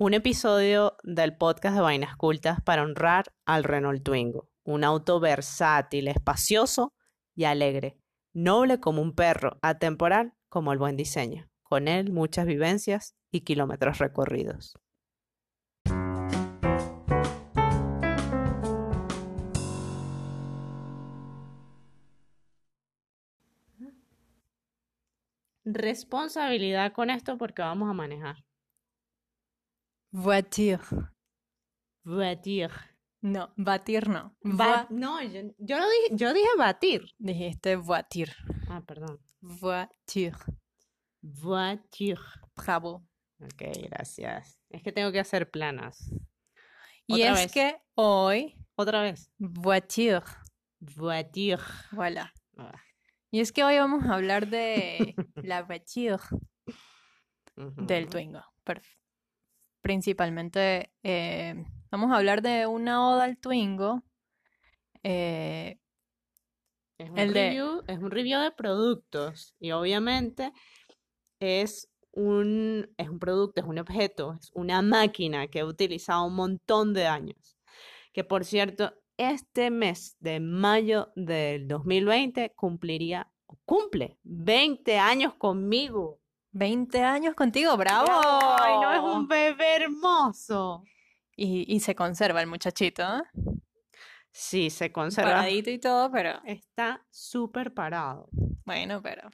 [0.00, 6.06] Un episodio del podcast de Vainas Cultas para honrar al Renault Twingo, un auto versátil,
[6.06, 6.94] espacioso
[7.34, 7.98] y alegre,
[8.32, 13.98] noble como un perro, atemporal como el buen diseño, con él muchas vivencias y kilómetros
[13.98, 14.74] recorridos.
[25.64, 28.47] Responsabilidad con esto porque vamos a manejar.
[30.10, 30.80] Voiture.
[32.04, 32.70] Batir.
[33.20, 34.36] No, batir no.
[34.42, 37.14] Ba- no, yo, yo lo dije, yo dije batir.
[37.18, 38.32] Dijiste voiture.
[38.68, 39.20] Ah, perdón.
[39.40, 40.36] Voiture.
[41.20, 42.20] Voiture.
[42.56, 43.06] Bravo.
[43.40, 44.58] Ok, gracias.
[44.70, 46.10] Es que tengo que hacer planas.
[47.06, 47.52] Y Otra es vez.
[47.52, 49.30] que hoy, Otra vez.
[49.38, 50.22] voiture.
[50.80, 51.62] Voiture.
[51.92, 52.32] Voilà.
[52.56, 52.80] Ah,
[53.30, 56.22] Y es que hoy vamos a hablar de la voiture
[57.56, 58.42] del Twingo.
[58.64, 58.96] Perf-
[59.92, 64.02] Principalmente eh, vamos a hablar de una oda al Twingo.
[65.02, 65.78] eh,
[66.98, 70.52] Es un, el de- review, es un review de productos y obviamente
[71.40, 76.34] es un, es un producto, es un objeto, es una máquina que he utilizado un
[76.34, 77.56] montón de años.
[78.12, 83.32] Que por cierto, este mes de mayo del 2020 cumpliría,
[83.64, 86.20] cumple 20 años conmigo.
[86.58, 88.08] 20 años contigo, bravo.
[88.60, 90.82] ¡Ay, no es un bebé hermoso!
[91.36, 93.22] Y, y se conserva el muchachito, ¿eh?
[94.32, 95.30] Sí, se conserva.
[95.30, 98.28] Paradito y todo, pero Está súper parado.
[98.64, 99.30] bueno, pero.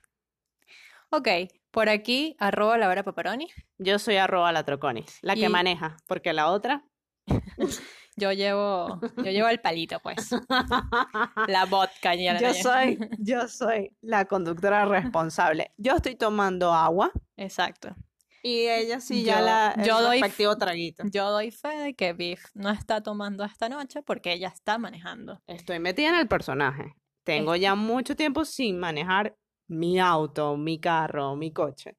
[1.10, 1.28] Ok,
[1.70, 3.48] por aquí, arroba la hora paparoni.
[3.78, 6.84] Yo soy arroba la troconis, la que maneja, porque la otra.
[8.16, 10.30] Yo llevo, yo llevo el palito, pues.
[11.48, 15.72] La vodka ya la Yo soy, yo soy la conductora responsable.
[15.76, 17.94] Yo estoy tomando agua Exacto.
[18.42, 21.02] y ella sí ya Yo- la el yo doy respectivo traguito.
[21.10, 25.40] Yo doy fe de que Biff no está tomando esta noche porque ella está manejando.
[25.46, 26.94] Estoy metida en el personaje.
[27.24, 29.34] Tengo ya mucho tiempo sin manejar
[29.66, 31.96] mi auto, mi carro, mi coche,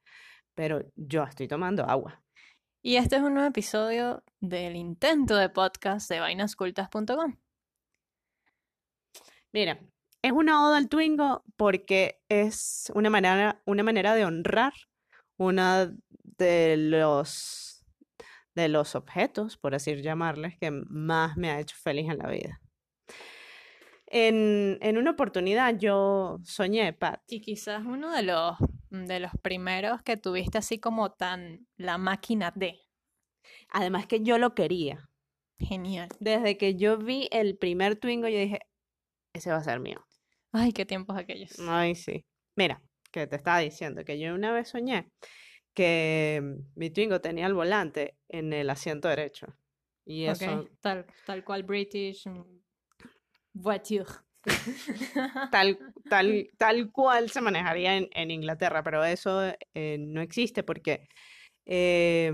[0.53, 2.21] pero yo estoy tomando agua.
[2.87, 7.35] Y este es un nuevo episodio del intento de podcast de vainascultas.com.
[9.51, 9.79] Mira,
[10.21, 14.73] es una oda al Twingo porque es una manera, una manera de honrar
[15.37, 17.83] una de los,
[18.53, 22.61] de los objetos, por así llamarles, que más me ha hecho feliz en la vida.
[24.05, 28.57] En, en una oportunidad yo soñé, Pat, Y quizás uno de los,
[29.03, 32.79] de los primeros que tuviste así como tan la máquina de.
[33.69, 35.09] además que yo lo quería.
[35.59, 36.09] Genial.
[36.19, 38.59] Desde que yo vi el primer Twingo, yo dije,
[39.33, 40.05] ese va a ser mío.
[40.51, 41.59] Ay, qué tiempos aquellos.
[41.59, 42.25] Ay, sí.
[42.55, 45.09] Mira, que te estaba diciendo que yo una vez soñé
[45.75, 49.47] que mm, mi Twingo tenía el volante en el asiento derecho.
[50.05, 52.43] Y eso, tal, tal cual British mm,
[53.53, 54.09] voiture.
[55.51, 55.79] tal,
[56.09, 59.41] tal, tal cual se manejaría en, Inglaterra, pero eso
[59.73, 61.07] eh, no existe porque
[61.65, 62.31] eh,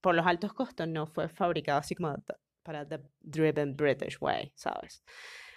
[0.00, 2.14] por los altos costos no fue fabricado así como
[2.62, 5.02] para The Driven British Way, ¿sabes?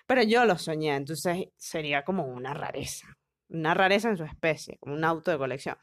[0.07, 3.07] Pero yo lo soñé, entonces sería como una rareza,
[3.49, 5.77] una rareza en su especie, como un auto de colección.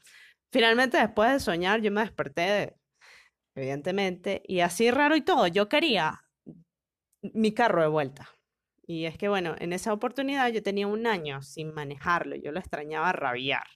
[0.51, 2.75] Finalmente, después de soñar, yo me desperté,
[3.55, 6.19] evidentemente, y así raro y todo, yo quería
[7.21, 8.29] mi carro de vuelta.
[8.89, 12.59] Y es que, bueno, en esa oportunidad yo tenía un año sin manejarlo, yo lo
[12.59, 13.67] extrañaba rabiar.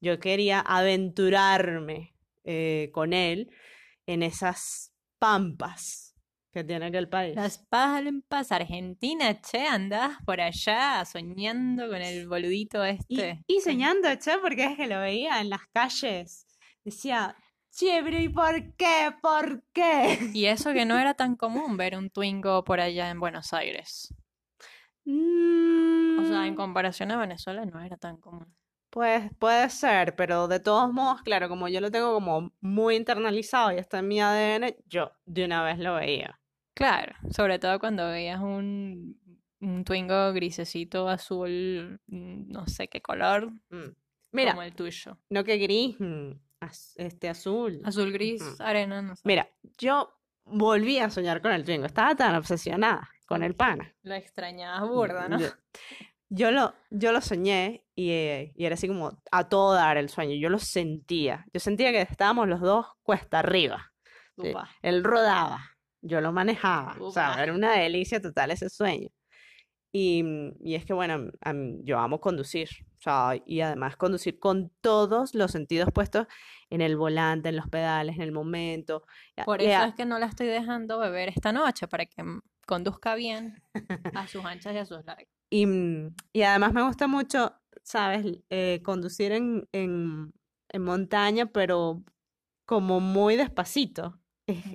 [0.00, 3.52] Yo quería aventurarme eh, con él
[4.06, 6.16] en esas pampas
[6.52, 7.36] que tiene aquel país.
[7.36, 13.44] Las Pampas, Argentina, che, andás por allá soñando con el boludito Y, este.
[13.46, 16.48] y soñando, che, porque es que lo veía en las calles.
[16.82, 17.36] Decía,
[17.70, 19.12] che, pero ¿y por qué?
[19.22, 20.18] ¿Por qué?
[20.34, 24.12] Y eso que no era tan común ver un Twingo por allá en Buenos Aires.
[25.08, 28.54] O sea, en Mm, comparación a Venezuela no era tan común.
[28.90, 33.72] Pues puede ser, pero de todos modos, claro, como yo lo tengo como muy internalizado
[33.72, 36.40] y está en mi ADN, yo de una vez lo veía.
[36.74, 39.18] Claro, sobre todo cuando veías un,
[39.60, 43.94] un Twingo grisecito, azul, mm, no sé qué color, Mm.
[44.32, 45.18] Mira, como el tuyo.
[45.30, 46.32] no que gris, mm,
[46.96, 47.80] este azul.
[47.84, 49.22] Azul, gris, arena, no sé.
[49.24, 50.12] Mira, yo
[50.44, 53.94] volví a soñar con el Twingo, estaba tan obsesionada con el pana.
[54.02, 55.38] Lo extrañabas burda, ¿no?
[55.38, 55.48] Yo,
[56.30, 60.08] yo lo, yo lo soñé y, eh, y era así como a todo dar el
[60.08, 63.92] sueño, yo lo sentía, yo sentía que estábamos los dos cuesta arriba.
[64.40, 64.68] Sí, Upa.
[64.82, 65.60] Él rodaba,
[66.02, 67.42] yo lo manejaba, o sea, Upa.
[67.42, 69.08] era una delicia total ese sueño.
[69.90, 70.22] Y,
[70.60, 75.34] y es que, bueno, mí- yo amo conducir, o sea, y además conducir con todos
[75.34, 76.26] los sentidos puestos
[76.68, 79.06] en el volante, en los pedales, en el momento.
[79.46, 82.22] Por y eso a- es que no la estoy dejando beber esta noche, para que
[82.22, 83.62] mm, conduzca bien
[84.14, 85.26] a sus anchas y a sus largas.
[85.50, 88.26] Y, mm, y además me gusta mucho, ¿sabes?
[88.50, 90.34] Eh, conducir en, en,
[90.68, 92.02] en montaña, pero
[92.66, 94.20] como muy despacito.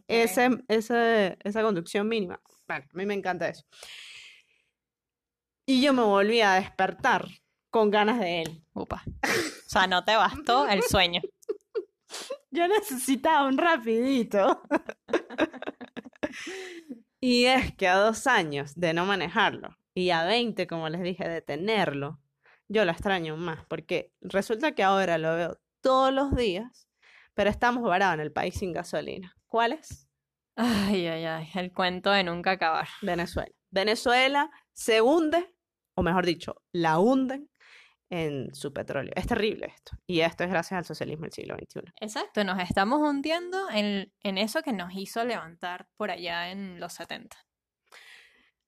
[0.07, 2.41] Ese, ese- esa conducción mínima.
[2.67, 3.63] Bueno, a mí me encanta eso.
[5.67, 7.27] Y yo me volví a despertar
[7.69, 8.65] con ganas de él.
[8.73, 9.03] Upa.
[9.05, 11.21] O sea, no te bastó el sueño.
[12.51, 14.63] Yo necesitaba un rapidito.
[17.25, 21.25] Y es que a dos años de no manejarlo y a 20, como les dije,
[21.29, 22.19] de tenerlo,
[22.67, 26.89] yo lo extraño más porque resulta que ahora lo veo todos los días,
[27.33, 29.37] pero estamos varados en el país sin gasolina.
[29.47, 30.09] ¿Cuál es?
[30.57, 32.89] Ay, ay, ay, el cuento de nunca acabar.
[33.01, 33.55] Venezuela.
[33.71, 35.55] Venezuela se hunde,
[35.95, 37.49] o mejor dicho, la hunden
[38.13, 39.11] en su petróleo.
[39.15, 39.97] Es terrible esto.
[40.05, 41.93] Y esto es gracias al socialismo del siglo XXI.
[41.99, 46.93] Exacto, nos estamos hundiendo en, en eso que nos hizo levantar por allá en los
[46.93, 47.35] 70.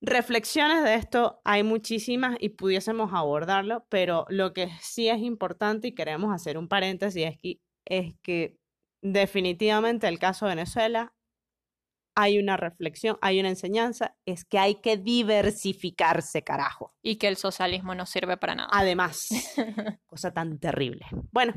[0.01, 5.95] Reflexiones de esto hay muchísimas y pudiésemos abordarlo, pero lo que sí es importante y
[5.95, 8.57] queremos hacer un paréntesis es que, es que
[9.03, 11.14] definitivamente el caso de Venezuela
[12.15, 16.93] hay una reflexión, hay una enseñanza, es que hay que diversificarse, carajo.
[17.01, 18.69] Y que el socialismo no sirve para nada.
[18.71, 19.27] Además,
[20.07, 21.05] cosa tan terrible.
[21.31, 21.53] Bueno,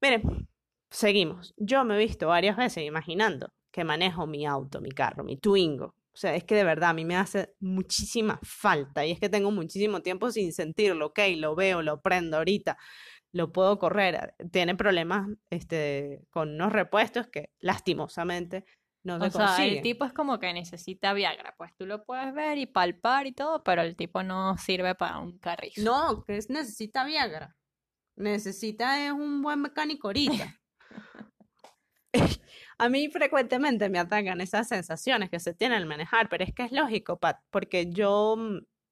[0.00, 0.48] miren,
[0.90, 1.54] seguimos.
[1.56, 5.96] Yo me he visto varias veces imaginando que manejo mi auto, mi carro, mi Twingo.
[6.12, 9.28] O sea, es que de verdad a mí me hace muchísima falta y es que
[9.28, 11.06] tengo muchísimo tiempo sin sentirlo.
[11.06, 12.76] Ok, lo veo, lo prendo ahorita,
[13.32, 14.34] lo puedo correr.
[14.50, 18.64] Tiene problemas este, con unos repuestos que lastimosamente
[19.02, 22.32] no se O sea, el tipo es como que necesita Viagra, pues tú lo puedes
[22.34, 25.82] ver y palpar y todo, pero el tipo no sirve para un carrizo.
[25.82, 27.56] No, que es- necesita Viagra.
[28.16, 30.60] Necesita es un buen mecánico ahorita.
[32.78, 36.64] A mí frecuentemente me atacan esas sensaciones que se tienen al manejar, pero es que
[36.64, 38.36] es lógico, Pat, porque yo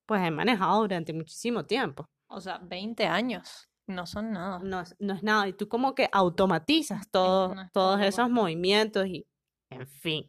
[0.07, 2.09] pues he manejado durante muchísimo tiempo.
[2.29, 4.59] O sea, 20 años, no son nada.
[4.63, 8.05] No es, no es nada, y tú como que automatizas todo- no es todos todo,
[8.07, 9.27] esos movimientos y,
[9.71, 10.25] en fin,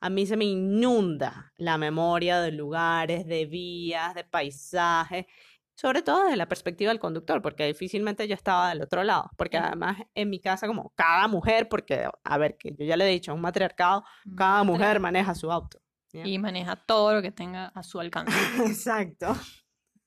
[0.00, 5.26] a mí se me inunda la memoria de lugares, de vías, de paisajes,
[5.74, 9.58] sobre todo desde la perspectiva del conductor, porque difícilmente yo estaba del otro lado, porque
[9.58, 13.12] además en mi casa como cada mujer, porque, a ver, que yo ya le he
[13.12, 14.04] dicho, es un matriarcado,
[14.36, 15.78] cada mujer maneja su auto.
[16.12, 18.36] Y maneja todo lo que tenga a su alcance.
[18.66, 19.34] Exacto.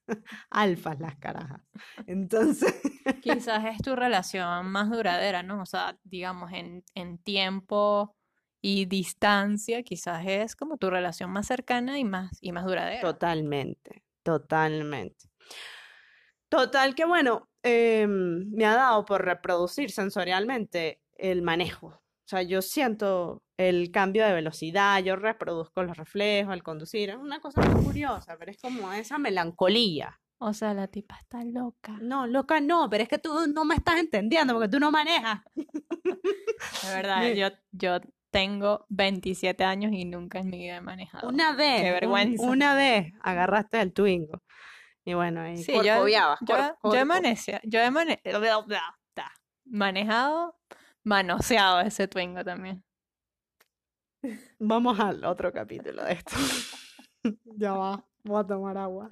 [0.52, 1.62] Alfas las carajas.
[2.06, 2.76] Entonces,
[3.22, 5.62] Quizás es tu relación más duradera, ¿no?
[5.62, 8.16] O sea, digamos, en, en tiempo
[8.68, 13.00] y distancia, quizás es como tu relación más cercana y más, y más duradera.
[13.00, 15.30] Totalmente, totalmente.
[16.50, 21.90] Total que bueno, em, me ha dado por reproducir sensorialmente el manejo.
[21.90, 27.12] O sea, yo siento el cambio de velocidad, yo reproduzco los reflejos al conducir.
[27.12, 30.20] Es una cosa muy curiosa, pero es como esa melancolía.
[30.40, 32.00] O sea, la tipa está loca.
[32.02, 35.42] No, loca, no, pero es que tú no me estás entendiendo porque tú no manejas.
[35.56, 37.22] De verdad,
[37.72, 38.00] yo
[38.40, 41.30] tengo 27 años y nunca en mi vida he manejado.
[41.30, 42.44] Una vez, Qué un- vergüenza.
[42.44, 44.44] una vez agarraste el Twingo.
[45.06, 48.22] Y bueno, ahí Sí, yo, yo, yo he manejado, yo he mane-
[49.66, 50.58] manejado,
[51.04, 52.84] manoseado ese Twingo también.
[54.60, 56.36] Vamos al otro capítulo de esto.
[57.46, 59.12] ya va, voy a tomar agua.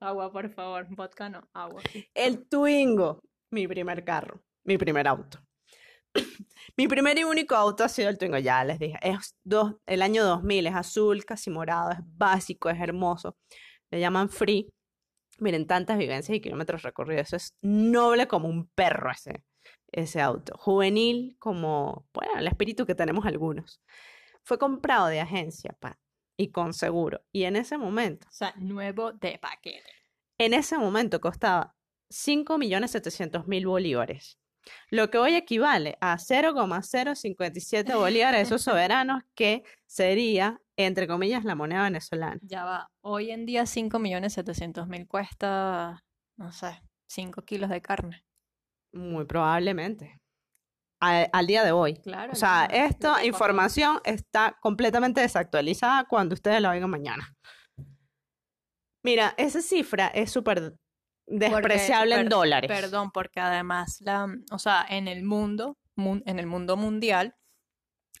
[0.00, 1.82] Agua, por favor, vodka no, agua.
[2.14, 5.38] El Twingo, mi primer carro, mi primer auto.
[6.76, 8.98] mi primer y único auto ha sido el Twingo, ya les dije.
[9.02, 13.36] Es dos, el año 2000, es azul, casi morado, es básico, es hermoso.
[13.90, 14.68] Le llaman free.
[15.38, 17.28] Miren, tantas vivencias y kilómetros recorridos.
[17.28, 19.42] Eso es noble como un perro ese,
[19.90, 20.56] ese auto.
[20.58, 23.80] Juvenil como, bueno, el espíritu que tenemos algunos.
[24.42, 25.98] Fue comprado de agencia, Pat,
[26.36, 27.22] y con seguro.
[27.32, 29.82] Y en ese momento O sea, nuevo de paquete.
[30.38, 31.74] en ese momento costaba
[32.10, 34.38] 5.700.000 bolívares,
[34.90, 41.54] lo que hoy equivale a 0,057 bolívares de esos soberanos, que sería, entre comillas, la
[41.54, 42.38] moneda venezolana.
[42.42, 42.90] Ya va.
[43.02, 46.04] Hoy en día 5.700.000 cuesta,
[46.36, 48.24] no sé, 5 kilos de carne.
[48.92, 50.20] Muy probablemente.
[51.00, 51.96] Al día de hoy.
[51.96, 52.32] Claro.
[52.32, 57.36] O sea, esta información está completamente desactualizada cuando ustedes la oigan mañana.
[59.02, 60.74] Mira, esa cifra es súper
[61.26, 62.68] Porque, despreciable en per- dólares.
[62.70, 67.34] Perdón, porque además la, o sea, en el mundo, mun- en el mundo mundial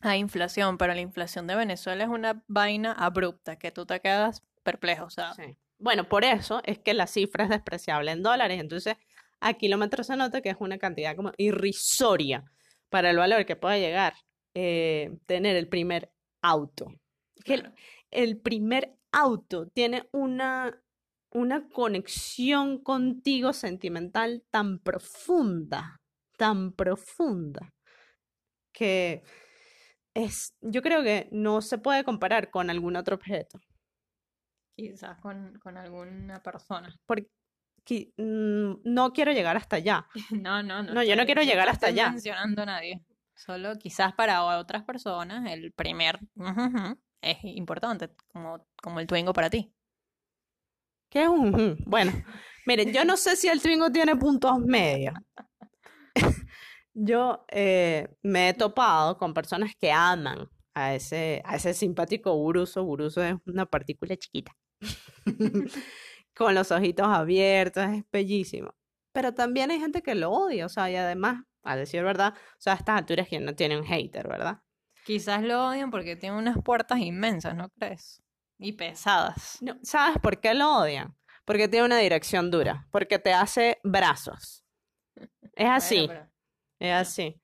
[0.00, 4.42] hay inflación, pero la inflación de Venezuela es una vaina abrupta que tú te quedas
[4.62, 5.56] perplejo, o sea, Sí.
[5.78, 8.58] Bueno, por eso es que la cifra es despreciable en dólares.
[8.60, 8.96] Entonces,
[9.40, 12.44] a kilómetros se nota que es una cantidad como irrisoria
[12.88, 14.14] para el valor que puede llegar
[14.54, 16.86] eh, tener el primer auto.
[17.44, 17.74] Que el, Claro.
[18.12, 20.80] el primer auto tiene una,
[21.34, 26.00] una conexión contigo sentimental tan profunda,
[26.38, 27.74] tan profunda,
[28.72, 29.22] que
[30.14, 33.60] es, yo creo que no se puede comparar con algún otro objeto.
[34.76, 36.94] Quizás con, con alguna persona.
[37.04, 37.28] Porque
[38.16, 40.06] mm, no quiero llegar hasta allá.
[40.42, 40.94] No, no, no.
[40.94, 42.10] No, yo no quiero llegar hasta allá.
[42.10, 43.04] mencionando a nadie.
[43.34, 49.32] Solo quizás para otras personas el primer ujú, ujú, es importante, como, como el Twingo
[49.32, 49.74] para ti.
[51.14, 51.76] ¿Qué es un ujú?
[51.86, 52.10] Bueno,
[52.66, 55.14] miren, yo no sé si el Twingo tiene puntos medios.
[56.92, 62.82] Yo eh, me he topado con personas que aman a ese, a ese simpático buruso.
[62.82, 64.56] Buruso es una partícula chiquita.
[66.34, 68.74] Con los ojitos abiertos, es bellísimo.
[69.12, 72.56] Pero también hay gente que lo odia, o sea, y además, a decir verdad, o
[72.58, 74.62] sea, a estas alturas quien no tiene un hater, ¿verdad?
[75.06, 78.23] Quizás lo odian porque tiene unas puertas inmensas, ¿no crees?
[78.58, 79.58] Y pesadas.
[79.60, 81.16] No, ¿sabes por qué lo odian?
[81.44, 84.64] Porque tiene una dirección dura, porque te hace brazos.
[85.54, 86.06] Es así.
[86.06, 86.30] Bueno, pero-
[86.80, 87.40] Es así.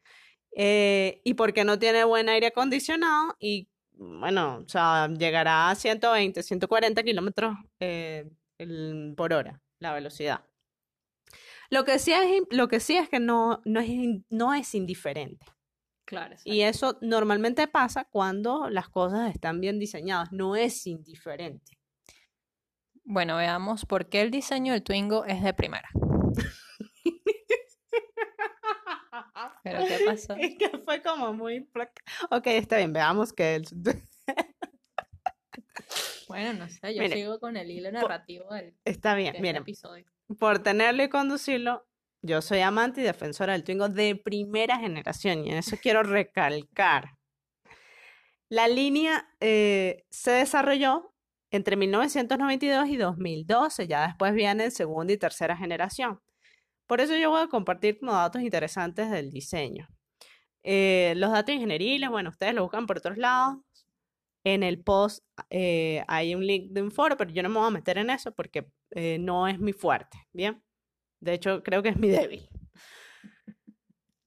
[0.57, 6.43] Eh, y porque no tiene buen aire acondicionado y, bueno, o sea, llegará a 120,
[6.43, 8.29] 140 kilómetros eh,
[9.17, 10.45] por hora, la velocidad.
[11.71, 13.89] Lo que sí es, lo que sí es que no, no es,
[14.29, 15.47] no es indiferente.
[16.11, 20.33] Claro, Y eso normalmente pasa cuando las cosas están bien diseñadas.
[20.33, 21.79] No es indiferente.
[23.05, 25.89] Bueno, veamos por qué el diseño del Twingo es de primera.
[29.63, 30.35] ¿Pero qué pasó?
[30.35, 31.69] Es que fue como muy...
[32.31, 33.57] Ok, está bien, veamos que...
[33.57, 33.67] el-
[36.29, 39.43] Bueno, no sé, yo Mire, sigo con el hilo narrativo del, Está de bien, este
[39.43, 39.63] miren.
[39.63, 40.07] episodio.
[40.39, 41.89] por tenerlo y conducirlo,
[42.23, 47.17] yo soy amante y defensora del Twingo de primera generación y en eso quiero recalcar.
[48.49, 51.15] La línea eh, se desarrolló
[51.51, 56.21] entre 1992 y 2012, ya después viene segunda y tercera generación.
[56.87, 59.89] Por eso yo voy a compartir como datos interesantes del diseño.
[60.63, 63.59] Eh, los datos ingenieriles, bueno, ustedes lo buscan por otros lados.
[64.45, 67.69] En el post eh, hay un link de un foro, pero yo no me voy
[67.69, 68.67] a meter en eso porque
[69.21, 70.63] no es mi fuerte, ¿bien?
[71.21, 72.49] De hecho, creo que es mi débil.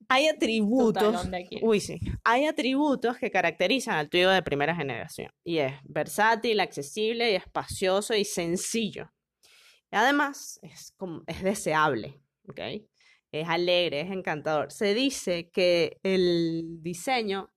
[0.09, 1.27] Hay atributos,
[1.61, 7.31] uy, sí, hay atributos que caracterizan al Twingo de primera generación y es versátil, accesible
[7.31, 9.11] y espacioso y sencillo.
[9.91, 12.21] Y además, es, como, es deseable.
[13.31, 14.71] Es alegre, es encantador.
[14.71, 17.51] Se dice que el diseño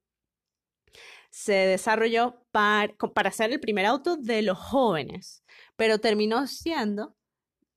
[1.30, 5.44] se desarrolló para, para ser el primer auto de los jóvenes,
[5.76, 7.14] pero terminó siendo,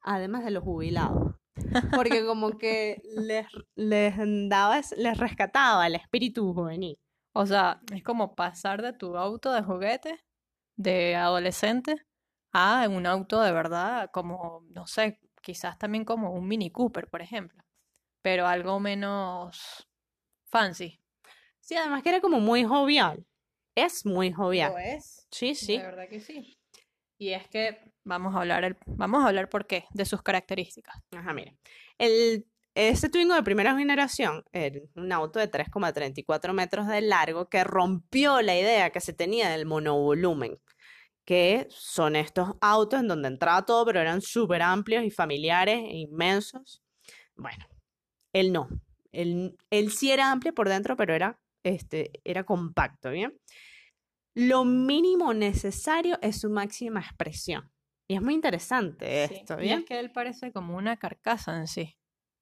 [0.02, 1.39] además de los jubilados,
[1.96, 4.14] porque como que les, les
[4.50, 6.98] daba, es- les rescataba el espíritu juvenil.
[7.34, 10.24] O sea, es como pasar de tu auto de juguete
[10.76, 12.06] de adolescente
[12.52, 17.22] a un auto de verdad, como, no sé, quizás también como un Mini Cooper, por
[17.22, 17.64] ejemplo,
[18.22, 19.88] pero algo menos
[20.46, 21.00] fancy.
[21.60, 23.26] Sí, además que era como muy jovial.
[23.76, 24.74] Es muy jovial.
[24.84, 25.28] es.
[25.32, 25.78] Sí, sí.
[25.78, 26.59] De verdad que sí.
[27.20, 30.96] Y es que vamos a hablar vamos a hablar por qué, de sus características.
[31.12, 31.36] Ajá.
[31.98, 37.66] El, este Twingo de primera generación era un auto de 3,34 metros de largo que
[37.66, 40.60] rompió la idea que se tenía del monovolumen,
[41.26, 45.98] que son estos autos en donde entraba todo, pero eran súper amplios y familiares e
[45.98, 46.82] inmensos.
[47.36, 47.66] Bueno,
[48.32, 48.70] él no.
[49.12, 53.38] Él, él sí era amplio por dentro, pero era, este, era compacto, ¿bien?
[54.48, 57.72] Lo mínimo necesario es su máxima expresión.
[58.08, 59.80] Y es muy interesante Sí, esto, Y ¿bien?
[59.80, 61.96] es que él parece como una carcasa en sí.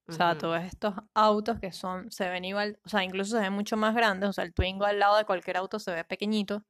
[0.10, 3.52] O sea, ves estos autos que son, se ven igual, o sea, incluso se ven
[3.52, 6.64] mucho más grandes, o sea, el Twingo al lado de cualquier auto se ve pequeñito,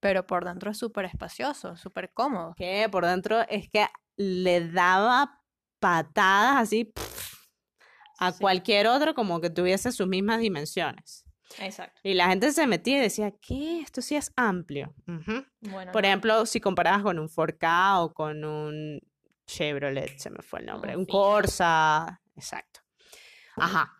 [0.00, 2.54] pero por dentro es súper espacioso, súper cómodo.
[2.56, 5.42] que por dentro es que le daba
[5.78, 6.90] patadas así
[8.18, 8.38] a Sí.
[8.40, 11.23] cualquier otro como que tuviese sus mismas dimensiones.
[11.60, 12.00] Exacto.
[12.02, 13.80] Y la gente se metía y decía, ¿qué?
[13.80, 14.94] Esto sí es amplio.
[15.06, 19.00] Bueno, Por no, ejemplo, si comparabas con un 4K o con un
[19.46, 21.06] Chevrolet, se me fue el nombre, Un.
[21.06, 22.80] Corsa, exacto.
[23.56, 23.92] Ajá.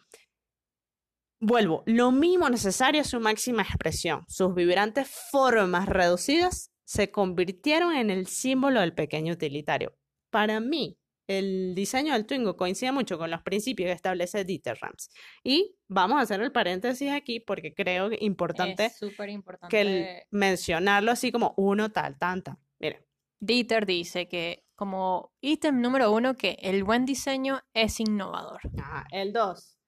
[1.40, 4.24] Vuelvo, lo mínimo necesario es su máxima expresión.
[4.28, 9.94] Sus vibrantes formas reducidas se convirtieron en el símbolo del pequeño utilitario.
[10.30, 15.10] Para mí, el diseño del Twingo coincide mucho con los principios que establece Dieter Rams.
[15.42, 19.32] Y vamos a hacer el paréntesis aquí porque creo que es importante es súper que
[19.32, 20.26] el- importante.
[20.30, 22.58] mencionarlo así como uno tal, tan, tan.
[22.78, 23.04] Miren,
[23.40, 28.60] Dieter dice que como ítem número uno que el buen diseño es innovador.
[28.78, 29.78] Ajá, el 2,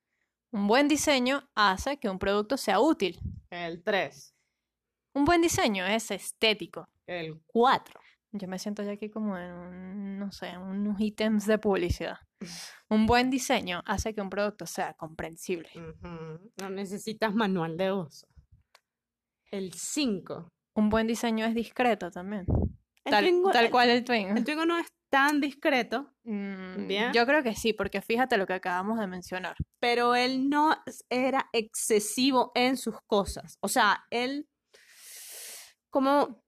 [0.52, 3.18] Un buen diseño hace que un producto sea útil.
[3.50, 4.32] el 3,
[5.14, 6.88] Un buen diseño es estético.
[7.06, 8.00] el 4.
[8.38, 12.18] Yo me siento ya aquí como en, un, no sé, unos ítems de publicidad.
[12.88, 15.68] Un buen diseño hace que un producto sea comprensible.
[16.56, 18.28] No necesitas manual de uso.
[19.50, 20.48] El 5.
[20.74, 22.44] Un buen diseño es discreto también.
[23.04, 24.36] El Tal, Twingo- tal el- cual el Twingo.
[24.36, 27.12] El Twingo no es tan discreto, Mm, Bien.
[27.12, 29.54] Yo creo que sí, porque fíjate lo que acabamos de mencionar.
[29.80, 30.76] pero él no
[31.08, 33.56] era excesivo en sus cosas.
[33.60, 34.48] O sea, él
[35.90, 36.42] como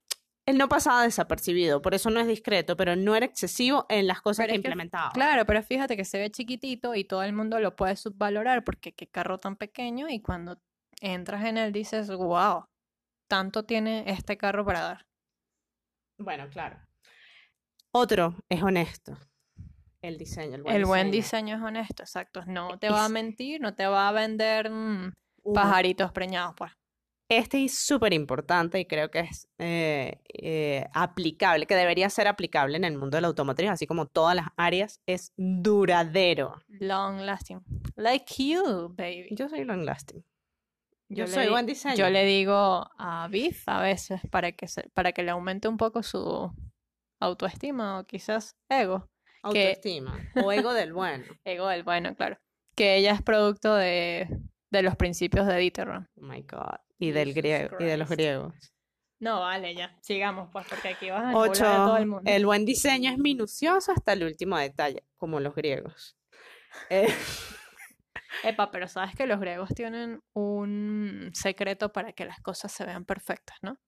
[0.49, 4.23] él no pasaba desapercibido, por eso no es discreto, pero no era excesivo en las
[4.23, 5.11] cosas Pero que implementaba.
[5.13, 8.95] Claro, pero fíjate que se ve chiquitito y todo el mundo lo puede subvalorar porque
[8.95, 10.59] qué carro tan pequeño y cuando
[11.03, 12.65] entras en él dices, wow,
[13.29, 15.07] tanto tiene este carro para dar.
[16.17, 16.79] Bueno, claro.
[17.93, 19.19] Otro es honesto.
[20.01, 21.57] El diseño, el buen El buen diseño.
[21.57, 22.43] es honesto, exacto.
[22.47, 25.13] No te va a mentir, no te va a vender mm,
[25.53, 26.73] pajaritos preñados, pues.
[27.31, 32.77] Este es súper importante y creo que es eh, eh, aplicable, que debería ser aplicable
[32.79, 36.63] en el mundo de la automotriz, así como todas las áreas, es duradero.
[36.69, 37.61] Long lasting.
[37.97, 39.29] Like you, baby.
[39.33, 40.25] Yo soy long lasting.
[41.11, 41.97] Yo soy buen diseño.
[41.97, 45.77] Yo le digo a Biff a veces para que, se- para que le aumente un
[45.77, 46.51] poco su
[47.21, 49.01] autoestima o quizás ego.
[49.53, 51.25] que- Autoestima o ego del bueno.
[51.45, 52.39] Ego del bueno, claro.
[52.75, 54.29] Que ella es producto de,
[54.71, 56.09] de los principios de Dieterman.
[56.17, 56.79] Oh my God.
[56.99, 58.55] Y del griego, y de los griegos.
[59.21, 59.97] No, vale, ya.
[60.01, 61.97] Sigamos, pues, porque aquí vas a burlar a todo Ocho.
[61.97, 62.31] el mundo.
[62.31, 66.17] El buen diseño es minucioso hasta el último detalle, como los griegos.
[66.91, 67.09] Eh,
[68.45, 73.05] Epa, pero sabes que los griegos tienen un secreto para que las cosas se vean
[73.07, 73.79] perfectas, ¿no?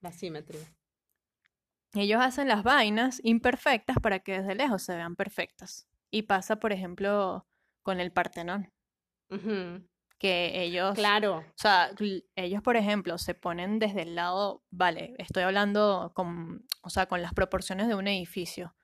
[0.00, 0.66] la simetría.
[1.94, 5.88] Ellos hacen las vainas imperfectas para que desde lejos se vean perfectas.
[6.10, 7.46] Y pasa, por ejemplo,
[7.82, 8.72] con el Partenón.
[10.18, 11.38] Que ellos, Claro.
[11.38, 11.90] o sea,
[12.36, 17.20] ellos, por ejemplo, se ponen desde el lado, vale, estoy hablando con, o sea, con
[17.22, 18.74] las proporciones de un edificio.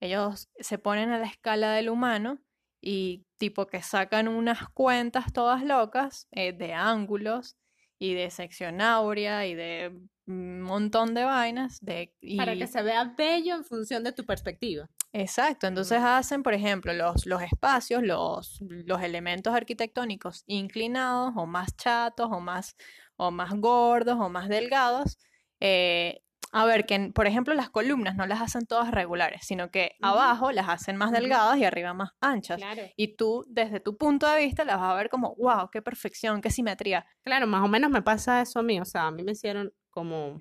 [0.00, 2.38] Ellos se ponen a la escala del humano
[2.80, 7.56] y tipo que sacan unas cuentas todas locas eh, de ángulos
[7.98, 13.14] y de sección áurea y de un montón de vainas de Para que se vea
[13.16, 14.88] bello en función de tu perspectiva.
[15.12, 21.76] Exacto, entonces hacen, por ejemplo, los, los espacios, los, los elementos arquitectónicos inclinados o más
[21.76, 22.76] chatos o más,
[23.16, 25.18] o más gordos o más delgados.
[25.60, 26.20] eh,
[26.52, 30.52] a ver, que por ejemplo las columnas no las hacen todas regulares, sino que abajo
[30.52, 32.58] las hacen más delgadas y arriba más anchas.
[32.58, 32.82] Claro.
[32.96, 36.40] Y tú, desde tu punto de vista, las vas a ver como, wow, qué perfección,
[36.40, 37.04] qué simetría.
[37.24, 38.80] Claro, más o menos me pasa eso a mí.
[38.80, 40.38] O sea, a mí me hicieron como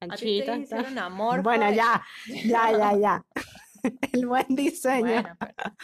[0.00, 1.42] A ti te hicieron amor.
[1.42, 3.24] Bueno, ya, ya, ya, ya.
[4.12, 5.76] El buen diseño Bueno, pero-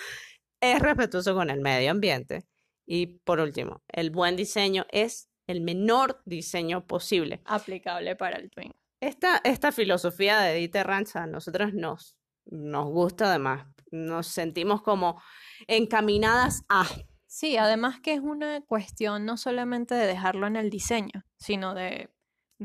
[0.61, 2.45] es respetuoso con el medio ambiente.
[2.85, 7.41] Y por último, el buen diseño es el menor diseño posible.
[7.45, 8.75] aplicable para el Twingo.
[9.01, 13.67] Esta, esta filosofía de Dieter Ranch a nosotros nos, nos gusta además.
[13.93, 15.21] Nos sentimos como
[15.69, 16.87] encaminadas a.
[17.27, 22.11] Sí, además que es una cuestión no solamente de dejarlo en el diseño, sino de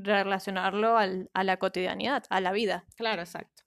[0.03, 2.85] relacionarlo al- a la cotidianidad, a la vida.
[2.95, 3.63] Claro, exacto.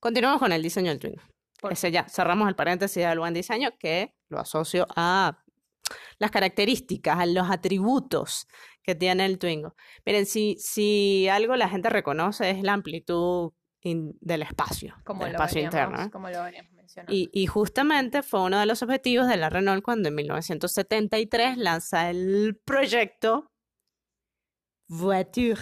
[0.00, 1.22] Continuamos con el diseño del Twingo.
[1.60, 5.42] Por- Ese ya, cerramos el paréntesis del buen diseño que lo asocio a
[6.18, 8.46] las características, a los atributos
[8.82, 9.74] que tiene el Twingo.
[10.06, 13.52] Miren, si, si algo la gente reconoce es la amplitud
[13.82, 16.06] in- del espacio, Como del espacio veníamos, interno.
[16.06, 16.10] ¿eh?
[16.10, 16.48] como lo.
[17.08, 22.08] Y, y justamente fue uno de los objetivos de la Renault cuando en 1973 lanza
[22.10, 23.47] el proyecto
[24.88, 25.60] Voiture.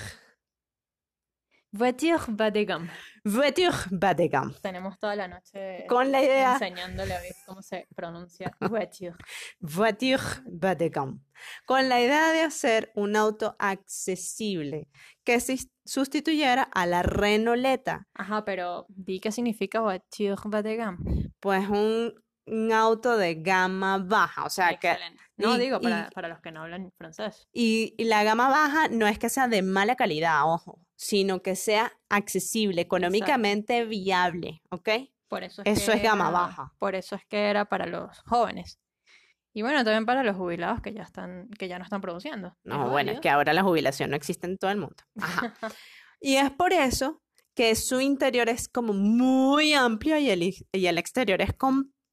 [1.73, 2.89] Voiture bas de gamme.
[3.25, 4.55] Voiture bas de gamme.
[4.63, 9.17] Tenemos toda la noche Con la idea enseñándole a ver cómo se pronuncia voiture.
[9.59, 11.19] Voiture bas de gamme.
[11.67, 14.89] Con la idea de hacer un auto accesible
[15.25, 15.39] que
[15.85, 21.33] sustituyera a la Renauleta, Ajá, pero di qué significa voiture bas de gamme.
[21.41, 22.15] pues un,
[22.47, 24.97] un auto de gama baja, o sea que.
[25.37, 27.47] No y- digo para, y- para los que no hablan francés.
[27.53, 31.57] Y, y la gama baja no es que sea de mala calidad, ojo, sino que
[31.57, 34.89] sea accesible, económicamente viable, ¿ok?
[35.29, 36.73] Por eso es Eso que es gama baja.
[36.79, 38.79] Por eso es que era para los jóvenes.
[39.53, 42.57] Y bueno, también para los jubilados que ya están, que ya no están produciendo.
[42.63, 44.97] No, bueno, es que ahora la jubilación no existe en todo el mundo.
[45.21, 45.53] Ajá.
[46.21, 47.23] Y es por eso
[47.55, 51.53] que su interior es como muy amplio y el, y el exterior es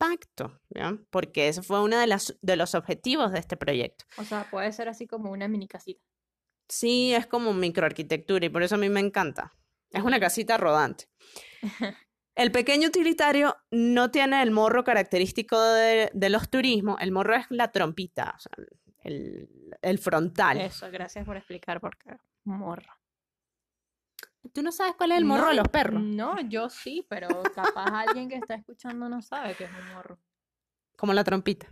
[0.03, 1.05] compacto, ¿bien?
[1.09, 4.05] Porque ese fue uno de, las, de los objetivos de este proyecto.
[4.17, 6.03] O sea, puede ser así como una mini casita.
[6.69, 9.53] Sí, es como microarquitectura y por eso a mí me encanta.
[9.91, 11.05] Es una casita rodante.
[12.35, 16.99] El pequeño utilitario no tiene el morro característico de, de los turismos.
[16.99, 18.51] El morro es la trompita, o sea,
[19.03, 20.59] el, el frontal.
[20.59, 22.17] Eso, gracias por explicar por qué.
[22.43, 22.91] Morro.
[24.51, 26.01] ¿Tú no sabes cuál es el morro de los perros?
[26.03, 30.19] No, yo sí, pero capaz alguien que está escuchando no sabe qué es un morro.
[30.97, 31.67] Como la trompita.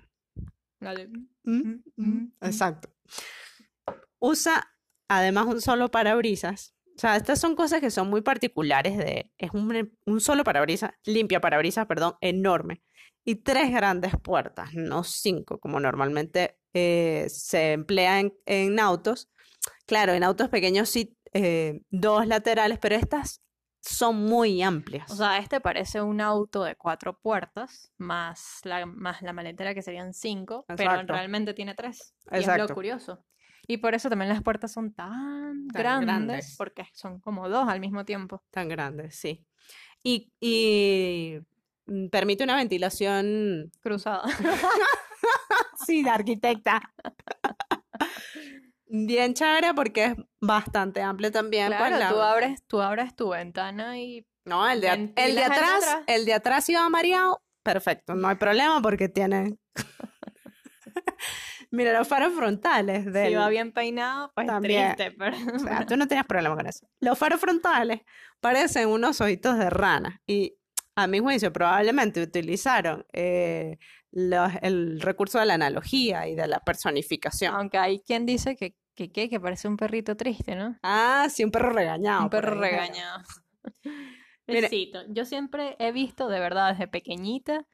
[0.79, 1.07] Dale.
[1.43, 2.89] Mm, mm, mm, Exacto.
[4.19, 4.71] Usa
[5.07, 6.73] además un solo parabrisas.
[6.95, 9.31] O sea, estas son cosas que son muy particulares de...
[9.37, 12.81] Es un, un solo parabrisas, limpia parabrisas, perdón, enorme.
[13.23, 19.29] Y tres grandes puertas, no cinco, como normalmente eh, se emplea en, en autos.
[19.85, 23.41] Claro, en autos pequeños sí, eh, dos laterales, pero estas
[23.81, 25.09] son muy amplias.
[25.11, 29.81] O sea, este parece un auto de cuatro puertas, más la, más la maletera que
[29.81, 31.13] serían cinco, pero Exacto.
[31.13, 32.13] realmente tiene tres.
[32.31, 32.67] Y es Exacto.
[32.67, 33.25] lo curioso.
[33.67, 36.55] Y por eso también las puertas son tan, Tan grandes, grandes.
[36.57, 38.43] porque son como dos al mismo tiempo.
[38.51, 39.45] Tan grandes, sí.
[40.03, 41.37] Y, y
[41.85, 44.23] mm, permite una ventilación Cruzada.
[45.85, 46.79] Sí, de arquitecta.
[48.93, 51.67] Bien chévere porque es bastante amplio también.
[51.67, 55.23] pues, Claro, la- tú abres, tú abres tu ventana y No, el de, el de
[55.23, 56.03] el de atrás, atrás.
[56.07, 59.57] el de atrás iba mareado, perfecto, no hay problema porque tiene...
[61.71, 63.37] Mira, los faros frontales si del...
[63.37, 64.93] va bien peinado, pues También.
[64.95, 66.85] triste, pero O sea, tú no tenías problema con eso.
[66.99, 68.01] Los faros frontales
[68.41, 70.57] parecen unos ojitos de rana y
[70.97, 73.77] a mi juicio probablemente utilizaron eh,
[74.11, 77.55] los- el recurso de la analogía y de la personificación.
[77.55, 80.77] aunque hay quien dice que, que, que, que parece un perrito triste, ¿no?
[80.83, 82.23] Ah, sí, un perro regañado.
[82.23, 82.71] Un perro ahí.
[82.71, 83.23] regañado.
[85.09, 87.65] Yo siempre he visto, de verdad, desde pequeñita,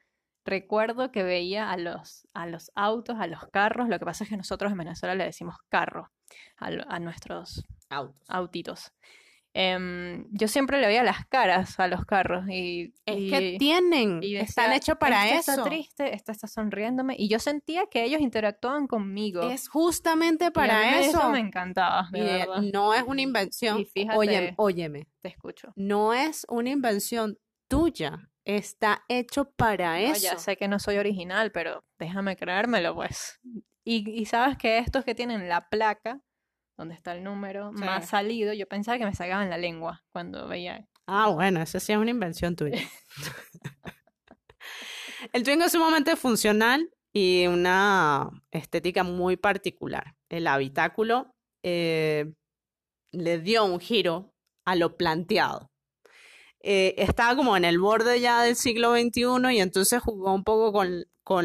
[0.44, 3.88] recuerdo que veía a los, a los autos, a los carros.
[3.88, 6.10] Lo que pasa es que nosotros en Venezuela le decimos carro
[6.56, 8.22] a, a nuestros Autos.
[8.28, 8.92] autitos.
[9.60, 14.20] Em, yo siempre le veía las caras a los carros y, Es y- que tienen,
[14.22, 15.50] y están hechos para "Este eso.
[15.50, 17.16] está triste, esta está sonriéndome.
[17.18, 19.42] Y yo sentía que ellos interactuaban conmigo.
[19.50, 21.28] Es justamente para me- eso.
[21.30, 22.62] me encantaba, de Y, verdad.
[22.72, 23.80] no es una invención.
[23.80, 25.72] Y fíjate- Óyeme, óyeme, Te escucho.
[25.74, 27.36] no es una invención
[27.68, 28.30] tuya.
[28.44, 30.22] Está hecho para No, eso.
[30.22, 33.40] ya sé que no soy original, pero déjame creérmelo, pues.
[33.84, 36.20] Y, y sabes que estos que tienen la placa,
[36.78, 37.84] donde está el número Sí.
[37.84, 40.88] más salido, yo pensaba que me sacaban la lengua cuando veía.
[41.06, 42.80] Ah, bueno, eso sí es una invención tuya.
[45.32, 50.14] El Twingo es sumamente funcional y una estética muy particular.
[50.28, 52.32] El habitáculo eh,
[53.12, 54.32] le dio un giro
[54.64, 55.70] a lo planteado.
[56.60, 60.72] Eh, estaba como en el borde ya del siglo XXI y entonces jugó un poco
[60.72, 61.44] con, con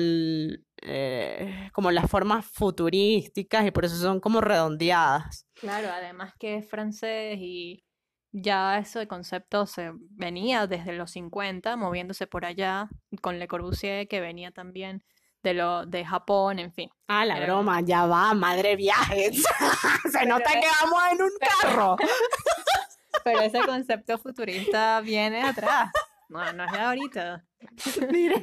[0.86, 5.48] eh, como las formas futurísticas y por eso son como redondeadas.
[5.56, 7.84] Claro, además que es francés y
[8.32, 12.90] ya ese concepto se venía desde los 50, moviéndose por allá,
[13.22, 15.04] con Le Corbusier, que venía también
[15.44, 16.90] de, lo, de Japón, en fin.
[17.08, 19.44] Ah, la Pero- broma, ya va, madre viajes.
[20.12, 21.96] Se nota que vamos en un carro.
[23.24, 25.92] Pero ese concepto futurista viene atrás.
[26.30, 27.46] No, no es de ahorita.
[28.12, 28.42] Mire,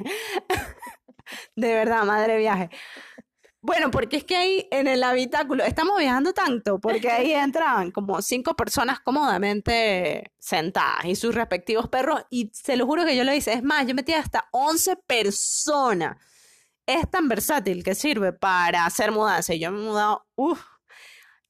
[1.57, 2.71] de verdad, madre viaje.
[3.63, 8.23] Bueno, porque es que ahí en el habitáculo, estamos viajando tanto, porque ahí entraban como
[8.23, 13.35] cinco personas cómodamente sentadas y sus respectivos perros, y se lo juro que yo lo
[13.35, 16.17] hice, es más, yo metí hasta 11 personas.
[16.87, 19.55] Es tan versátil que sirve para hacer mudanza.
[19.55, 20.61] Y yo me he mudado, uff,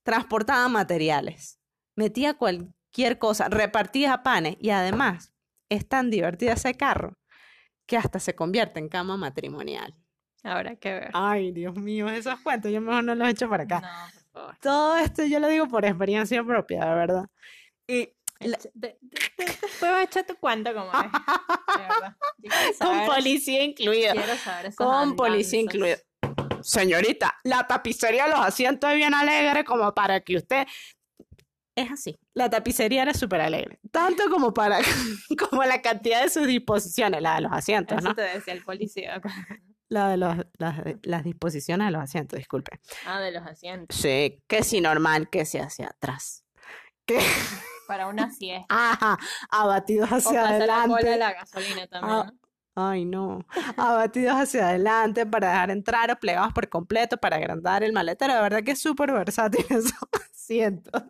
[0.02, 1.60] transportaba materiales,
[1.94, 5.32] metía cualquier cosa, repartía panes, y además
[5.68, 7.19] es tan divertido ese carro
[7.90, 9.92] que hasta se convierte en cama matrimonial.
[10.44, 11.10] Habrá que ver.
[11.12, 13.80] Ay, Dios mío, esos cuentos yo mejor no los echo para acá.
[13.80, 14.56] No, por favor.
[14.60, 17.24] Todo esto yo lo digo por experiencia propia, de verdad.
[17.88, 18.14] Y
[19.82, 21.10] a echar tu cuento como es.
[21.10, 22.16] De verdad.
[22.78, 24.12] Con policía incluida.
[24.12, 25.96] Quiero saber esas Con policía incluida.
[26.62, 30.64] Señorita, la tapicería de los asientos es bien alegre como para que usted...
[31.80, 32.18] Es así.
[32.34, 33.78] La tapicería era súper alegre.
[33.90, 34.78] Tanto como para
[35.50, 38.14] como la cantidad de sus disposiciones, la de los asientos, Eso ¿no?
[38.14, 39.20] te decía el policía.
[39.88, 42.78] La de los, las, las disposiciones de los asientos, disculpe.
[43.06, 43.96] Ah, de los asientos.
[43.96, 46.44] Sí, que si normal, que si hacia atrás.
[47.04, 47.18] Que,
[47.88, 48.66] Para una siesta.
[48.68, 49.18] ajá,
[49.50, 51.18] abatidos O hacia pasar la cola de adelante.
[51.18, 52.40] la gasolina también, Ah, ¿no?
[52.76, 53.44] Ay, no.
[53.76, 58.32] Abatidos hacia adelante para dejar entrar o plegados por completo para agrandar el maletero.
[58.32, 59.92] De verdad que es súper versátil esos
[60.32, 61.02] asientos.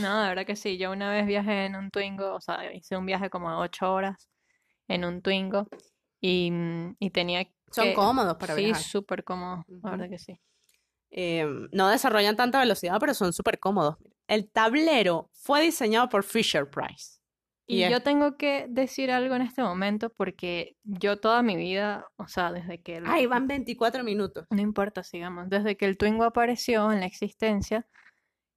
[0.00, 0.78] No, de verdad que sí.
[0.78, 3.92] Yo una vez viajé en un Twingo, o sea, hice un viaje como de ocho
[3.92, 4.28] horas
[4.88, 5.68] en un Twingo
[6.20, 7.94] y, mm, y tenía Son que...
[7.94, 8.82] cómodos para Sí, viajar.
[8.82, 10.40] súper cómodo, la verdad que sí.
[11.10, 13.96] Eh, no desarrollan tanta velocidad, pero son súper cómodos.
[14.28, 17.18] El tablero fue diseñado por Fisher Price.
[17.66, 22.26] Y, yo tengo que decir algo en este momento porque yo toda mi vida, o
[22.26, 24.46] sea, desde que el- Ahí van 24 minutos.
[24.50, 27.86] no importa, sigamos, desde que el Twingo apareció en la existencia,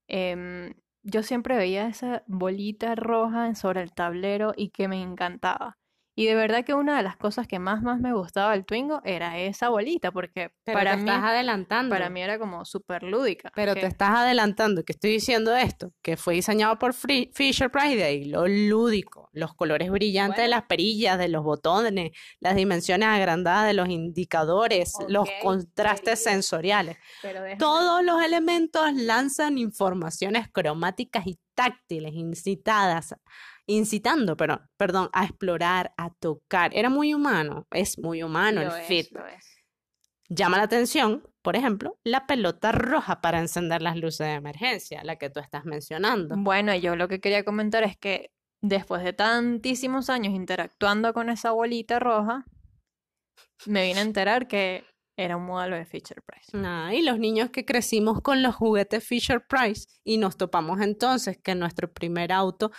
[0.08, 0.74] em,
[1.06, 5.78] yo siempre veía esa bolita roja sobre el tablero y que me encantaba.
[6.18, 9.02] Y de verdad que una de las cosas que más más me gustaba del Twingo
[9.04, 11.94] era esa bolita, porque Pero para te mí, estás adelantando.
[11.94, 13.52] para mí era como súper lúdica.
[13.54, 18.02] Pero que- te estás adelantando que estoy diciendo esto, que fue diseñado por Fisher Price,
[18.02, 23.68] ahí lo lúdico, los colores brillantes de las perillas, de los botones, las dimensiones agrandadas
[23.68, 26.98] de los indicadores, los contrastes sensoriales.
[27.22, 33.16] pero Todos los elementos lanzan informaciones cromáticas y táctiles incitadas,
[33.68, 36.72] incitando, pero, perdón, a explorar, a tocar.
[36.74, 39.08] Era muy humano, es muy humano el es, fit.
[40.30, 45.18] Llama la atención, por ejemplo, la pelota roja para encender las luces de emergencia, la
[45.18, 46.36] que tú estás mencionando.
[46.38, 51.52] Bueno, yo lo que quería comentar es que después de tantísimos años interactuando con esa
[51.52, 52.46] bolita roja,
[53.68, 54.84] me vine a enterar que
[55.18, 56.52] era un modelo de Fisher Price.
[56.54, 61.38] Ah, y los niños que crecimos con los juguetes Fisher Price y nos topamos entonces
[61.42, 62.72] que nuestro primer auto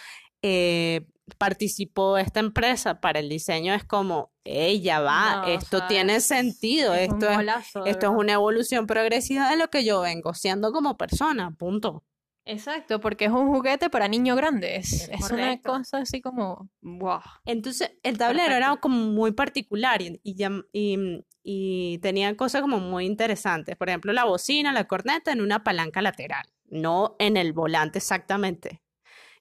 [0.42, 1.06] eh,
[1.38, 6.20] participó esta empresa para el diseño, es como, ella va, No, o esto sea, tiene
[6.20, 10.34] sentido, Es esto es, golazo, esto es una evolución progresiva de lo que yo vengo
[10.34, 12.04] siendo como persona, punto.
[12.48, 14.92] Exacto, porque es un juguete para niños grandes.
[14.92, 17.18] Es Es, una cosa así como, wow.
[17.44, 22.78] Entonces, el tablero era como muy particular y, y, llam- y- y tenía cosas como
[22.78, 23.76] muy interesantes.
[23.76, 28.80] Por ejemplo, la bocina, la corneta en una palanca lateral, no en el volante exactamente.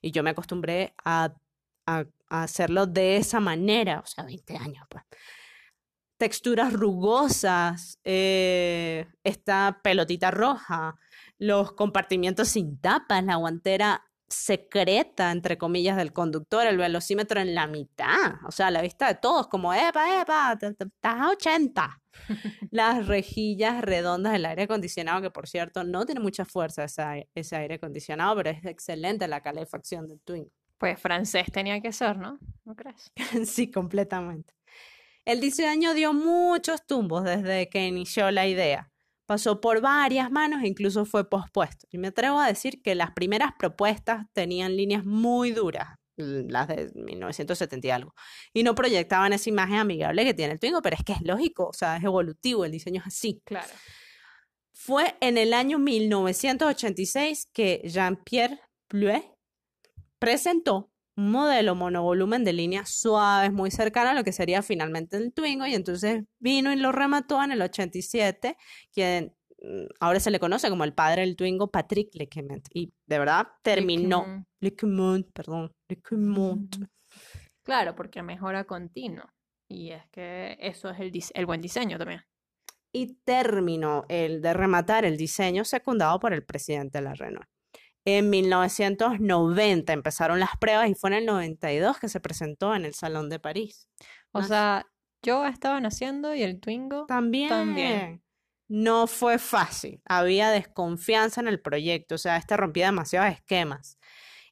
[0.02, 1.32] Y yo me acostumbré a,
[1.86, 5.04] a- hacerlo de esa manera, o sea, 20 años, pues.
[6.18, 10.96] Texturas rugosas, eh, esta pelotita roja,
[11.38, 17.66] los compartimientos sin tapas, la guantera secreta, entre comillas, del conductor, el velocímetro en la
[17.66, 20.88] mitad, o sea, la vista de todos, como, epa, epa, estás
[21.20, 22.00] a 80.
[22.70, 27.28] Las rejillas redondas del aire acondicionado, que por cierto no tiene mucha fuerza ese, ai-
[27.34, 30.50] ese aire acondicionado, pero es excelente la calefacción del Twingo.
[30.78, 32.38] Pues francés tenía que ser, ¿no?
[32.64, 33.10] ¿No crees?
[33.46, 34.54] Sí, completamente.
[35.24, 38.90] El diseño dio muchos tumbos desde que inició la idea.
[39.26, 41.86] Pasó por varias manos e incluso fue pospuesto.
[41.90, 46.90] Y me atrevo a decir que las primeras propuestas tenían líneas muy duras, las de
[46.94, 48.14] 1970 y algo,
[48.52, 51.68] y no proyectaban esa imagen amigable que tiene el Twingo, pero es que es lógico,
[51.68, 53.42] o sea, es evolutivo, el diseño es así.
[53.44, 53.72] Claro.
[54.72, 59.24] Fue en el año 1986 que Jean-Pierre Pluet
[60.18, 65.32] presentó un modelo monovolumen de líneas suaves, muy cercano a lo que sería finalmente el
[65.32, 68.56] Twingo, y entonces vino y lo remató en el 87,
[68.92, 69.35] quien mm,
[70.00, 74.44] ahora se le conoce como el padre del Twingo, Patrick Lequemont, y de verdad terminó.
[74.60, 76.76] Lequemont, perdón, Lequemont.
[77.64, 79.24] Claro, porque mejora continuo.
[79.68, 82.22] Y es que eso es el, buen diseño también.
[82.94, 87.46] y terminó el de rematar el diseño secundado por el presidente de la Renault.
[88.06, 92.94] En 1990 empezaron las pruebas y fue en el 92 que se presentó en el
[92.94, 93.88] Salón de París.
[94.32, 94.42] O Ah.
[94.44, 94.86] sea,
[95.24, 98.22] yo estaba naciendo y el Twingo También.
[98.68, 103.98] No fue fácil, había desconfianza en el proyecto, o sea, este rompía demasiados esquemas.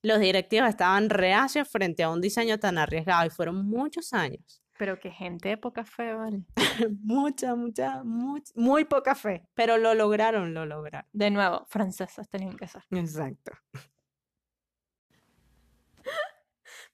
[0.02, 4.62] Los directivos estaban reacios frente a un diseño tan arriesgado y fueron muchos años.
[4.78, 6.44] Pero que gente de poca fe, ¿vale?
[7.02, 11.08] mucha, mucha, much- muy poca fe, pero lo lograron, lo lograron.
[11.12, 12.82] De nuevo, francesas tenían que ser.
[12.90, 13.52] Exacto.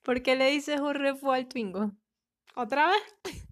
[0.03, 1.91] ¿Por qué le dices au revoir al Twingo?
[2.55, 3.43] ¿Otra vez?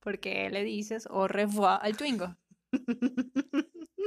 [0.00, 2.36] ¿Por qué le dices au revoir al Twingo?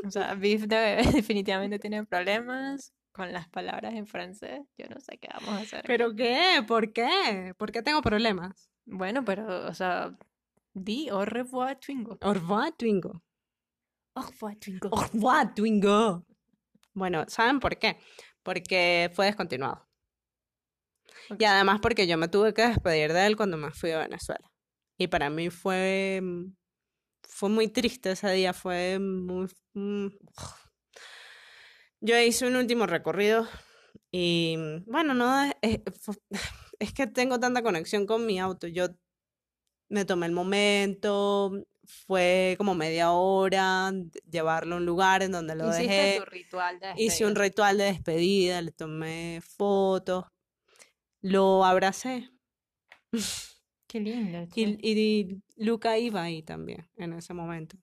[0.06, 4.62] O sea, Biff de- definitivamente tiene problemas con las palabras en francés.
[4.78, 5.84] Yo no sé qué vamos a hacer.
[5.86, 6.63] ¿Pero qué?
[6.67, 7.54] ¿Por qué?
[7.58, 8.69] ¿Por qué tengo problemas?
[8.86, 10.17] Bueno, pero, o sea,
[10.73, 12.17] di au revoir Twingo.
[12.21, 13.21] Au revoir, Twingo.
[14.15, 14.89] Au revoir Twingo.
[14.91, 16.26] Au revoir, Twingo.
[16.93, 17.97] Bueno, ¿saben por qué?
[18.43, 19.88] Porque fue descontinuado.
[21.30, 21.39] Ok.
[21.41, 24.52] Y además porque yo me tuve que despedir de él cuando me fui a Venezuela.
[24.99, 26.45] Y para mí fue, mm,
[27.28, 29.48] fue muy triste ese día, fue muy...
[29.74, 30.08] mm,
[32.02, 33.48] Yo hice un último recorrido
[34.12, 34.56] y
[34.86, 36.14] bueno, no, es, es- fu-
[36.80, 38.68] es que tengo tanta conexión con mi auto.
[38.68, 38.88] Yo
[39.90, 41.52] me tomé el momento,
[41.86, 43.92] fue como media hora,
[44.30, 46.20] llevarlo a un lugar en donde lo dejé.
[46.20, 50.26] tu ritual de Hice un ritual de despedida, le tomé fotos,
[51.22, 52.30] lo abracé.
[53.93, 54.47] Qué lindo.
[54.56, 57.77] Y, y Luca iba ahí también en ese momento.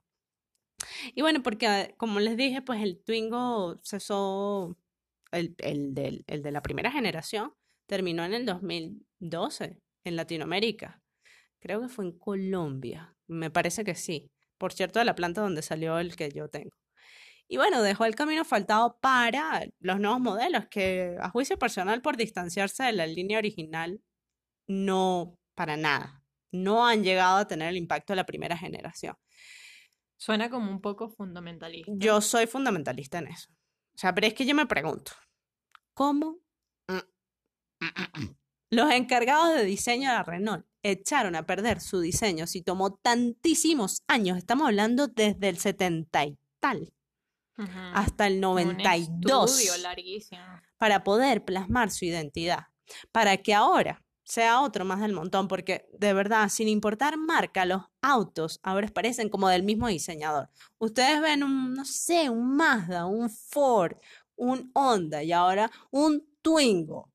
[1.15, 4.77] Y bueno, porque como les dije, pues el Twingo cesó,
[5.33, 7.55] el, el, del- el de la primera generación,
[7.87, 11.03] terminó en el 2012 en Latinoamérica.
[11.61, 13.17] Creo que fue en Colombia.
[13.29, 14.31] Me parece que sí.
[14.59, 16.71] Por cierto, de la planta donde salió el que yo tengo.
[17.49, 22.17] Y bueno, dejó el camino faltado para los nuevos modelos que, a juicio personal, por
[22.17, 24.01] distanciarse de la línea original,
[24.69, 26.25] no para nada.
[26.53, 29.15] No han llegado a tener el impacto de la primera generación.
[30.17, 31.93] Suena como un poco fundamentalista.
[31.95, 33.51] Yo soy fundamentalista en eso.
[33.95, 35.13] O sea, pero es que yo me pregunto,
[35.93, 36.39] ¿cómo
[38.71, 44.03] los encargados de diseño de la Renault echaron a perder su diseño si tomó tantísimos
[44.09, 44.39] años?
[44.39, 46.91] Estamos hablando desde el 70 y tal
[47.93, 50.41] hasta el Un 92 estudio larguísimo.
[50.79, 52.69] para poder plasmar su identidad,
[53.13, 57.83] para que ahora sea otro más del montón, porque de verdad, sin importar marca, los
[58.01, 60.49] autos ahora parecen como del mismo diseñador.
[60.79, 63.97] Ustedes ven un, no sé, un Mazda, un Ford,
[64.37, 67.13] un Honda y ahora un Twingo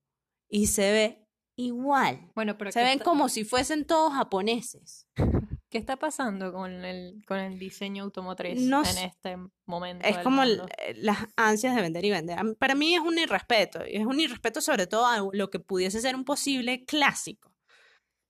[0.49, 2.31] y se ve igual.
[2.35, 5.07] Bueno, pero Se ¿qué ven como si fuesen todos japoneses.
[5.75, 10.43] ¿Qué está pasando con el, con el diseño automotriz No en este momento Es como
[10.43, 12.39] el- eh, las ansias de vender y vender.
[12.57, 13.79] Para mí es un irrespeto.
[13.85, 17.53] y Es un irrespeto sobre todo a lo que pudiese ser un posible clásico.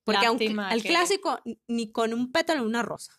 [0.03, 3.13] Porque aunque al que- clásico ni con un pétalo una rosa.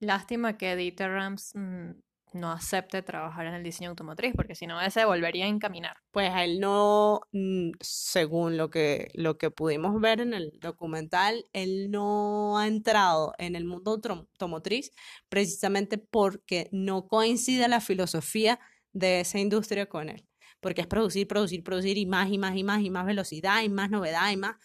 [0.00, 1.90] Lástima que Dieter Rams mm,
[2.34, 5.96] no acepte trabajar en el diseño automotriz, porque si no, se volvería a encaminar.
[6.10, 11.90] Pues él no, mm, según lo que, lo que pudimos ver en el documental, él
[11.90, 14.90] no ha entrado en el mundo auto- automotriz
[15.28, 18.60] precisamente porque no coincide la filosofía
[18.92, 20.26] de esa industria con él.
[20.60, 23.68] Porque es producir, producir, producir y más y más y más y más velocidad y
[23.68, 24.56] más novedad y más.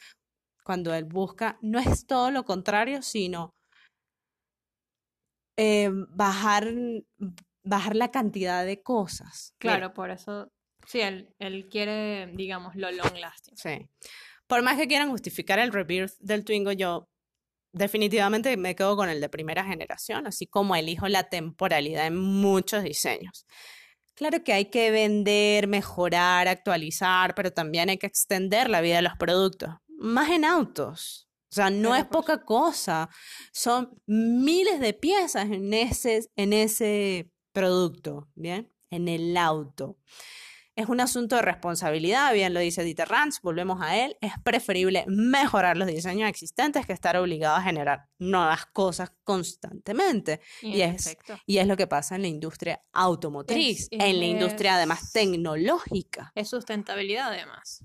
[0.63, 3.55] Cuando él busca, no es todo lo contrario, sino
[5.58, 6.73] eh, bajar,
[7.63, 9.54] bajar la cantidad de cosas.
[9.62, 10.52] Mira, Claro, por eso,
[10.88, 13.58] sí, él, él quiere, digamos, lo long lasting.
[13.58, 13.89] Sí.
[14.48, 17.10] Por más que quieran justificar el rebirth del Twingo, yo
[17.72, 22.84] definitivamente me quedo con el de primera generación, así como elijo la temporalidad en muchos
[22.84, 23.45] diseños.
[24.15, 29.04] Claro que hay que vender, mejorar, actualizar, pero también hay que extender la vida de
[29.04, 31.30] los productos, más en autos.
[31.52, 33.10] O sea, no es poca cosa,
[33.52, 38.72] son miles de piezas en ese, en ese producto, ¿bien?
[38.89, 39.98] En el auto.
[40.76, 45.04] Es un asunto de responsabilidad, bien lo dice Dieter Rams, volvemos a él, es preferible
[45.08, 50.39] mejorar los diseños existentes que estar obligado a generar nuevas cosas constantemente.
[50.62, 54.76] Y es, y es lo que pasa en la industria automotriz, Es- en la industria
[54.76, 56.32] además tecnológica.
[56.34, 57.84] es sustentabilidad además.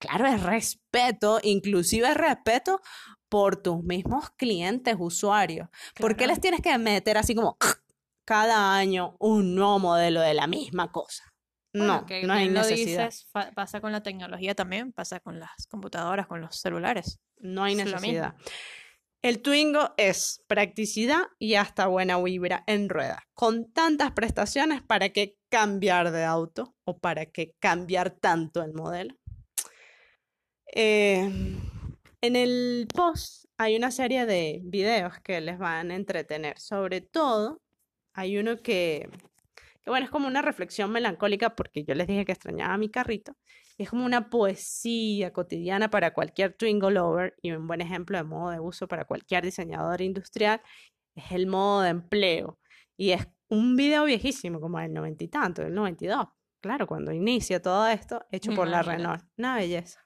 [0.00, 2.80] Claro, es respeto, inclusive es respeto
[3.28, 5.68] por tus mismos clientes, usuarios.
[5.98, 7.56] ¿Por qué les tienes que meter así como
[8.24, 11.24] cada año un nuevo modelo de la misma cosa?
[11.74, 13.06] Bueno, No, que no hay lo necesidad.
[13.06, 17.20] dices, pasa con la tecnología también, pasa con las computadoras, con los celulares.
[17.38, 18.34] No hay necesidad.
[19.22, 25.36] El Twingo es practicidad y hasta buena vibra en rueda, con tantas prestaciones para que
[25.48, 29.14] cambiar de auto o para que cambiar tanto el modelo.
[30.74, 31.30] Eh,
[32.20, 36.58] en el post hay una serie de videos que les van a entretener.
[36.58, 37.61] Sobre todo,
[38.14, 39.08] hay uno que,
[39.82, 43.36] que bueno, es como una reflexión melancólica porque yo les dije que extrañaba mi carrito.
[43.78, 48.24] Y es como una poesía cotidiana para cualquier Twingo lover y un buen ejemplo de
[48.24, 50.60] modo de uso para cualquier diseñador industrial
[51.14, 52.58] es el modo de empleo.
[52.96, 56.26] Y es un video viejísimo, como del noventa y tanto, del 92.
[56.60, 58.82] Claro, cuando inicia todo esto, hecho por la.
[58.82, 59.24] Renault.
[59.36, 60.00] Una belleza.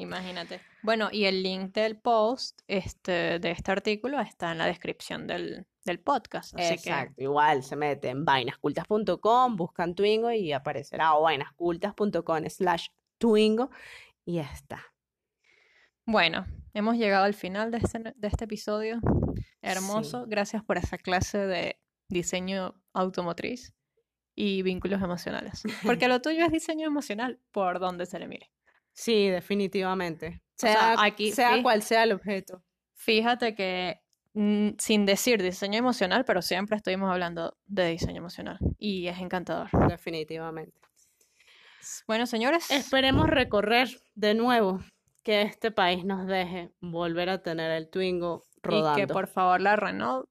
[0.00, 0.60] Imagínate.
[0.82, 5.66] Bueno, y el link del post este, de este artículo está en la descripción del,
[5.84, 6.54] del podcast.
[6.58, 12.88] Así que Exacto, igual se mete en vainascultas.com, buscan Twingo y aparecerá o vainascultas.com slash
[13.18, 13.70] Twingo
[14.24, 14.84] y ya está.
[16.06, 19.00] Bueno, hemos llegado al final de este, de este episodio.
[19.60, 20.24] Hermoso.
[20.26, 23.74] Gracias por esa clase de diseño automotriz
[24.34, 25.62] y vínculos emocionales.
[25.84, 28.50] Porque lo tuyo es diseño emocional, por donde se le mire.
[28.98, 30.42] Sí, definitivamente.
[30.42, 32.64] O sea, Sea, aquí, sea cual sea el objeto.
[32.94, 34.00] Fíjate que
[34.34, 38.58] mm, sin decir diseño emocional, pero siempre estuvimos hablando de diseño emocional.
[38.76, 39.68] Y es encantador.
[39.88, 40.76] Definitivamente.
[42.08, 44.80] Bueno, señores, Esperemos recorrer de nuevo
[45.22, 48.98] que este país nos deje volver a tener el Twingo rodando.
[48.98, 50.28] y que por favor la Renault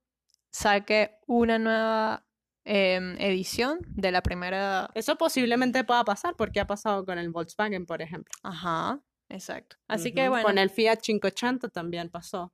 [0.52, 2.27] saque una nueva
[2.68, 4.90] em, edición de la primera.
[4.94, 8.32] Eso posiblemente pueda pasar porque ha pasado con el Volkswagen, por ejemplo.
[8.44, 9.00] Ajá,
[9.30, 9.78] exacto.
[9.88, 12.52] Así que bueno, Con el Fiat 580 también pasó.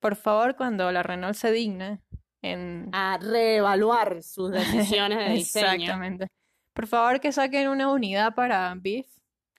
[0.00, 2.00] por favor, cuando la Renault se digne
[2.40, 4.50] en A reevaluar sus
[4.92, 5.66] decisiones de diseño.
[5.72, 6.28] Exactamente.
[6.72, 9.06] Por favor, que saquen una unidad para Beef,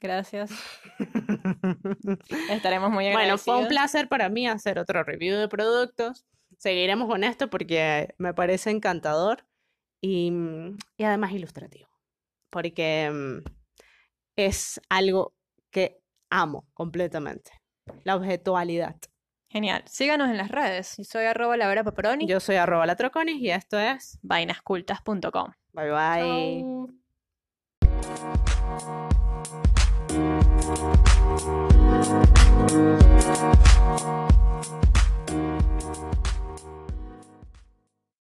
[0.02, 0.50] Gracias.
[2.50, 3.68] Estaremos muy Bueno, fue un agradecidos.
[3.68, 6.26] placer para mí hacer otro review de productos.
[6.58, 9.46] Seguiremos con esto porque me parece encantador
[10.02, 11.90] y, mm, y además ilustrativo,
[12.50, 13.44] porque mm,
[14.36, 15.34] es algo
[15.72, 15.98] que
[16.30, 17.52] amo completamente,
[18.04, 18.96] la objetualidad.
[19.52, 19.84] Genial.
[19.88, 20.96] Síganos en las redes.
[20.98, 22.28] Yo soy arroba Laura Paparoni.
[22.28, 25.54] Yo soy arroba latroconis y esto es Vainascultas.com.
[25.74, 26.64] bye bye.